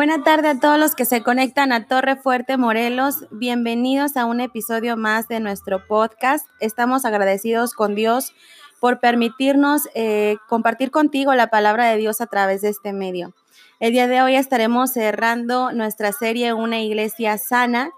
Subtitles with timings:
[0.00, 3.26] Buenas tardes a todos los que se conectan a Torre Fuerte Morelos.
[3.30, 6.46] Bienvenidos a un episodio más de nuestro podcast.
[6.58, 8.32] Estamos agradecidos con Dios
[8.80, 13.34] por permitirnos eh, compartir contigo la palabra de Dios a través de este medio.
[13.78, 17.90] El día de hoy estaremos cerrando nuestra serie Una iglesia sana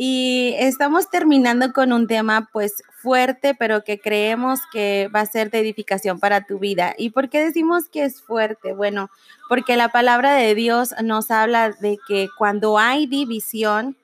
[0.00, 5.50] y estamos terminando con un tema pues fuerte, pero que creemos que va a ser
[5.50, 6.94] de edificación para tu vida.
[6.96, 8.74] ¿Y por qué decimos que es fuerte?
[8.74, 9.10] Bueno,
[9.48, 13.96] porque la palabra de Dios nos habla de que cuando hay división,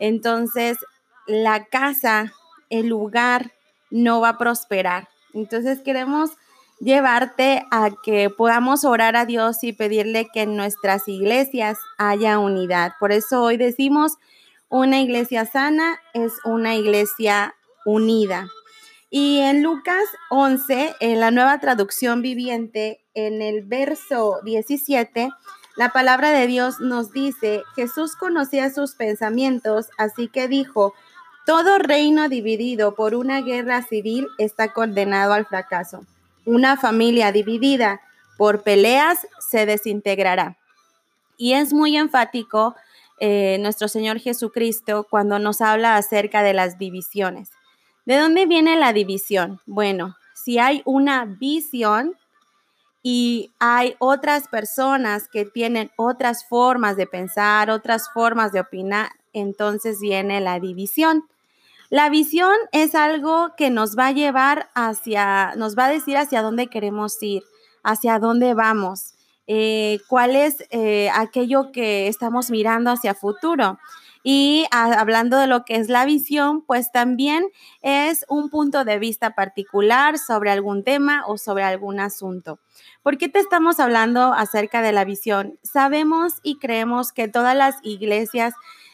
[0.00, 0.76] entonces
[1.28, 2.32] la casa,
[2.68, 3.52] el lugar
[3.92, 5.08] no va a prosperar.
[5.34, 6.32] Entonces queremos
[6.80, 12.94] llevarte a que podamos orar a Dios y pedirle que en nuestras iglesias haya unidad.
[12.98, 14.18] Por eso hoy decimos
[14.68, 18.48] una iglesia sana es una iglesia unida.
[19.10, 25.30] Y en Lucas 11, en la nueva traducción viviente, en el verso 17,
[25.76, 30.92] la palabra de Dios nos dice, Jesús conocía sus pensamientos, así que dijo,
[31.46, 36.04] todo reino dividido por una guerra civil está condenado al fracaso.
[36.44, 38.02] Una familia dividida
[38.36, 40.58] por peleas se desintegrará.
[41.38, 42.74] Y es muy enfático
[43.20, 47.50] eh, nuestro Señor Jesucristo cuando nos habla acerca de las divisiones.
[48.06, 49.60] ¿De dónde viene la división?
[49.66, 52.14] Bueno, si hay una visión
[53.02, 60.00] y hay otras personas que tienen otras formas de pensar, otras formas de opinar, entonces
[60.00, 61.24] viene la división.
[61.90, 66.42] La visión es algo que nos va a llevar hacia, nos va a decir hacia
[66.42, 67.42] dónde queremos ir,
[67.82, 69.14] hacia dónde vamos.
[69.50, 73.78] Eh, cuál es eh, aquello que estamos mirando hacia futuro.
[74.22, 77.46] Y hablando de lo que es la visión, pues también
[77.80, 82.58] es un punto de vista particular sobre algún tema o sobre algún asunto.
[83.02, 85.58] ¿Por qué te estamos hablando acerca de la visión?
[85.62, 88.52] Sabemos y creemos que todas las iglesias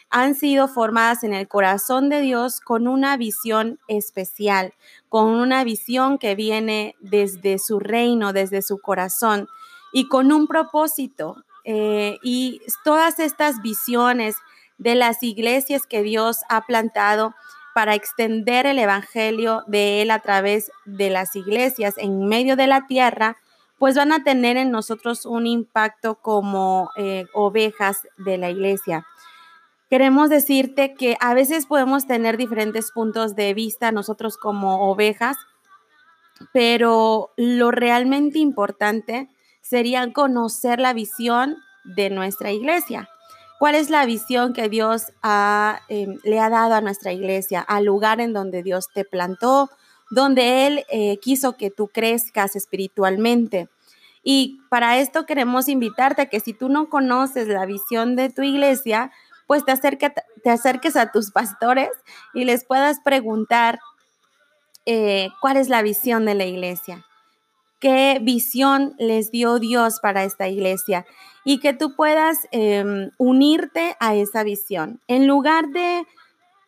[0.09, 4.73] han sido formadas en el corazón de Dios con una visión especial,
[5.09, 9.49] con una visión que viene desde su reino, desde su corazón
[9.95, 11.37] y con un propósito.
[11.63, 14.35] Eh, y todas estas visiones
[14.77, 17.33] de las iglesias que Dios ha plantado
[17.73, 22.87] para extender el Evangelio de Él a través de las iglesias en medio de la
[22.87, 23.37] tierra,
[23.79, 29.07] pues van a tener en nosotros un impacto como eh, ovejas de la iglesia.
[29.89, 35.37] Queremos decirte que a veces podemos tener diferentes puntos de vista nosotros como ovejas,
[36.51, 39.29] pero lo realmente importante
[39.67, 43.09] sería conocer la visión de nuestra iglesia.
[43.57, 45.07] ¿Cuál es la visión que Dios
[45.87, 49.71] em, le ha dado a nuestra iglesia, al lugar en donde Dios te plantó,
[50.11, 53.67] donde Él eh, quiso que tú crezcas espiritualmente?
[54.21, 58.43] Y para esto queremos invitarte a que si tú no conoces la visión de tu
[58.43, 59.11] iglesia,
[59.47, 59.73] pues te,
[60.43, 61.89] te acerques a tus pastores
[62.33, 63.79] y les puedas preguntar
[64.85, 67.05] eh, cuál es la visión de la iglesia
[67.79, 71.05] qué visión les dio Dios para esta iglesia
[71.43, 74.99] y que tú puedas em, unirte a esa visión.
[75.07, 76.05] En lugar de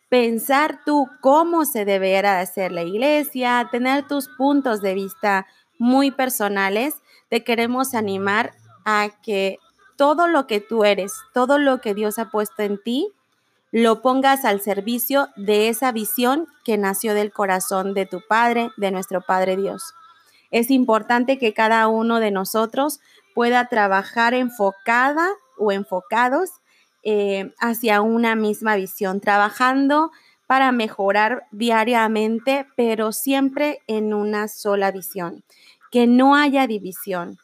[0.09, 5.47] pensar tú cómo se deberá hacer la iglesia, tener tus puntos de vista
[5.79, 6.95] muy personales,
[7.29, 8.53] te queremos animar
[8.85, 9.59] a que
[9.97, 13.11] todo lo que tú eres, todo lo que Dios ha puesto en ti,
[13.71, 18.91] lo pongas al servicio de esa visión que nació del corazón de tu Padre, de
[18.91, 19.93] nuestro Padre Dios.
[20.51, 22.99] Es importante que cada uno de nosotros
[23.35, 26.49] pueda trabajar enfocada o enfocados
[27.03, 30.11] eh, hacia una misma visión, trabajando
[30.47, 35.43] para mejorar diariamente, pero siempre en una sola visión,
[35.91, 37.37] que no haya división,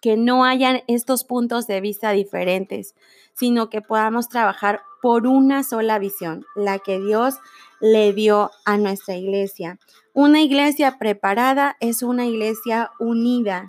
[0.00, 2.94] que no haya estos puntos de vista diferentes,
[3.34, 7.36] sino que podamos trabajar por una sola visión, la que Dios
[7.80, 9.78] le dio a nuestra iglesia.
[10.14, 13.68] Una iglesia preparada es una iglesia unida,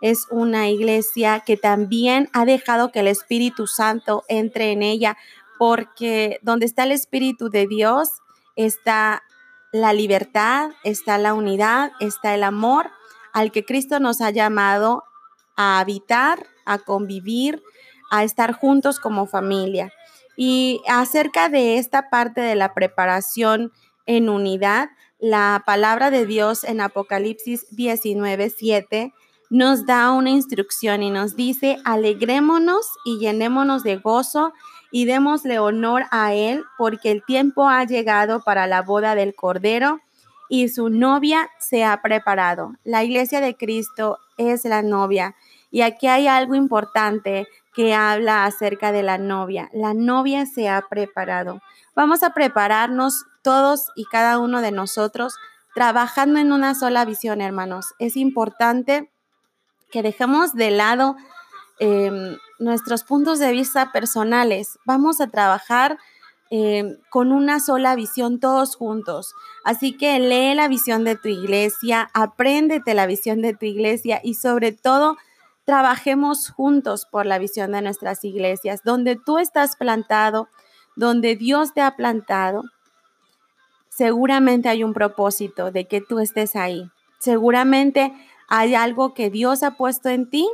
[0.00, 5.16] es una iglesia que también ha dejado que el Espíritu Santo entre en ella,
[5.58, 8.22] porque donde está el Espíritu de Dios
[8.54, 9.24] está
[9.72, 12.90] la libertad, está la unidad, está el amor
[13.32, 15.02] al que Cristo nos ha llamado
[15.56, 17.62] a habitar, a convivir,
[18.10, 19.92] a estar juntos como familia.
[20.36, 23.72] Y acerca de esta parte de la preparación
[24.06, 29.12] en unidad, la palabra de Dios en Apocalipsis 19, 7
[29.50, 34.52] nos da una instrucción y nos dice, alegrémonos y llenémonos de gozo
[34.92, 40.00] y démosle honor a Él, porque el tiempo ha llegado para la boda del Cordero
[40.48, 42.74] y su novia se ha preparado.
[42.84, 45.34] La iglesia de Cristo es la novia
[45.72, 49.70] Y aquí hay algo importante que habla acerca de la novia.
[49.72, 51.60] La novia se ha preparado.
[51.94, 55.34] Vamos a prepararnos todos y cada uno de nosotros
[55.74, 57.94] trabajando en una sola visión, hermanos.
[57.98, 59.10] Es importante
[59.90, 61.16] que dejemos de lado
[61.78, 64.78] em, nuestros puntos de vista personales.
[64.84, 65.98] Vamos a trabajar
[66.50, 69.34] em, con una sola visión todos juntos.
[69.64, 74.34] Así que lee la visión de tu iglesia, apréndete la visión de tu iglesia y
[74.34, 75.16] sobre todo
[75.64, 80.48] trabajemos juntos por la visión de nuestras iglesias, donde tú estás plantado,
[80.96, 82.64] donde Dios te ha plantado.
[84.00, 86.90] Seguramente hay un propósito de que tú estés ahí.
[87.18, 88.14] Seguramente
[88.48, 90.48] hay algo que Dios ha puesto en ti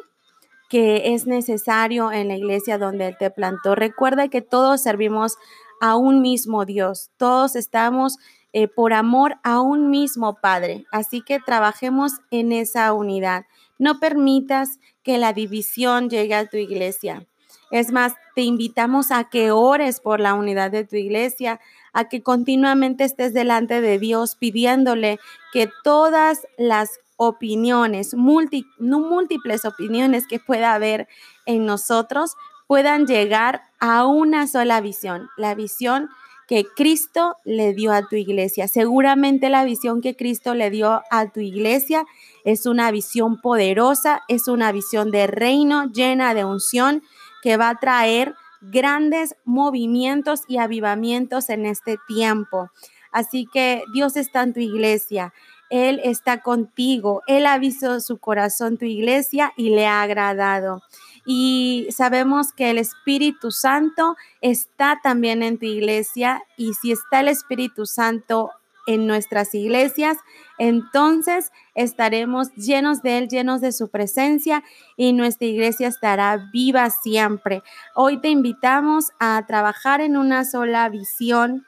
[0.69, 3.77] que es necesario en la iglesia donde Él te plantó.
[3.77, 5.37] Recuerda que todos servimos
[5.81, 8.17] a un mismo Dios, todos estamos
[8.53, 10.85] eh, por amor a un mismo Padre.
[10.91, 13.45] Así que trabajemos en esa unidad.
[13.79, 17.29] No permitas que la división llegue a tu iglesia.
[17.71, 21.61] Es más, te invitamos a que ores por la unidad de tu iglesia,
[21.97, 25.19] a que continuamente estés delante de Dios pidiéndole
[25.51, 31.09] que todas las opiniones, múltiples opiniones que pueda haber
[31.47, 36.11] en nosotros, puedan llegar a una sola visión, la visión
[36.47, 38.69] que Cristo le dio a tu iglesia.
[38.69, 42.05] Seguramente la visión que Cristo le dio a tu iglesia
[42.45, 47.03] es una visión poderosa, es una visión de reino llena de unción
[47.43, 48.35] que va a traer
[48.71, 52.71] grandes movimientos y avivamientos en este tiempo.
[53.13, 55.33] Así que Dios está en tu iglesia.
[55.71, 57.23] Él está contigo.
[57.27, 60.83] Él ha visto su corazón, tu iglesia, y le ha agradado
[61.27, 67.29] y sabemos que el Espíritu Santo está también en tu iglesia y si está el
[67.29, 68.53] Espíritu Santo
[68.87, 70.19] en nuestras iglesias,
[70.59, 74.63] entonces estaremos llenos de Él, llenos de su presencia
[74.97, 77.63] y nuestra iglesia estará viva siempre.
[77.95, 81.67] Hoy te invitamos a trabajar en una sola visión.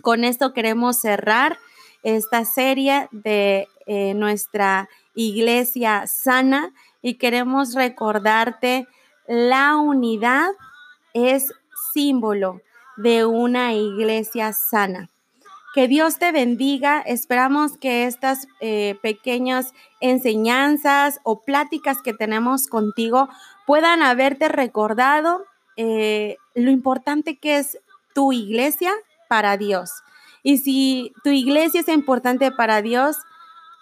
[0.00, 1.58] Con esto queremos cerrar
[2.02, 6.72] esta serie de eh, nuestra iglesia sana
[7.02, 8.86] y queremos recordarte,
[9.28, 10.50] la unidad
[11.14, 11.52] es
[11.92, 12.60] símbolo
[12.96, 15.08] de una iglesia sana.
[15.76, 17.00] Que Dios te bendiga.
[17.00, 23.28] Esperamos que estas eh, pequeñas enseñanzas o pláticas que tenemos contigo
[23.64, 25.44] puedan haberte recordado
[25.76, 27.78] eh, lo importante que es
[28.14, 28.92] tu iglesia
[29.28, 29.90] para Dios.
[30.42, 33.18] Y si tu iglesia es importante para Dios,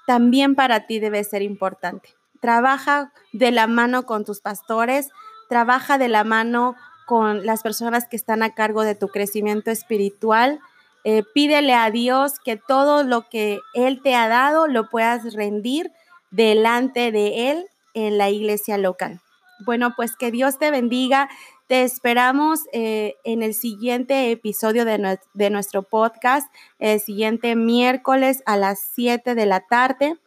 [0.07, 2.11] también para ti debe ser importante
[2.45, 5.09] trabaja de la mano con tus pastores,
[5.49, 6.77] trabaja de la mano
[7.07, 10.61] con las personas que están a cargo de tu crecimiento espiritual.
[11.05, 15.93] Eh, pídele a Dios que todo lo que Él te ha dado lo puedas rendir
[16.31, 19.21] delante de Él en la iglesia local.
[19.61, 21.29] Bueno, pues que Dios te bendiga.
[21.67, 28.57] Te esperamos eh, en el siguiente episodio de, de, nuestro podcast, el siguiente miércoles a
[28.57, 30.19] las 7 de la tarde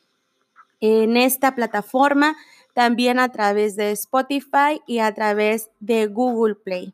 [0.79, 2.35] en esta plataforma,
[2.74, 6.94] también a través de Spotify y a través de Google Play.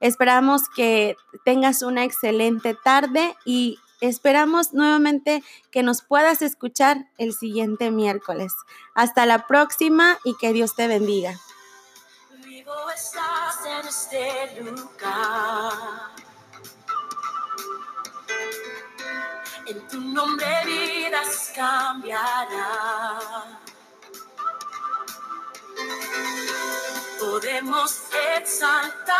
[0.00, 7.90] Esperamos que tengas una excelente tarde y esperamos nuevamente que nos puedas escuchar el siguiente
[7.90, 8.52] miércoles.
[8.94, 11.38] Hasta la próxima y que Dios te bendiga.
[13.66, 16.14] en este lugar.
[19.66, 22.48] en tu nombre vidas cambiarán.
[27.18, 28.00] Podemos
[28.36, 29.14] exaltar